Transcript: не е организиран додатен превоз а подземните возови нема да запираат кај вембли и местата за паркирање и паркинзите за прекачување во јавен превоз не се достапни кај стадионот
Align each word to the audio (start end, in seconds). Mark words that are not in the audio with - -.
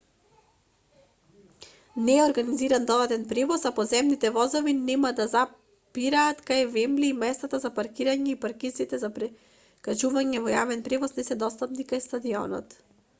не 2.05 2.15
е 2.19 2.23
организиран 2.29 2.85
додатен 2.91 3.25
превоз 3.33 3.65
а 3.65 3.71
подземните 3.79 4.31
возови 4.37 4.73
нема 4.87 5.11
да 5.21 5.27
запираат 5.35 6.41
кај 6.49 6.65
вембли 6.77 7.11
и 7.15 7.17
местата 7.27 7.61
за 7.67 7.73
паркирање 7.77 8.33
и 8.35 8.41
паркинзите 8.49 9.03
за 9.07 9.15
прекачување 9.21 10.45
во 10.49 10.55
јавен 10.57 10.85
превоз 10.91 11.17
не 11.23 11.29
се 11.31 11.41
достапни 11.47 11.89
кај 11.95 12.05
стадионот 12.11 12.79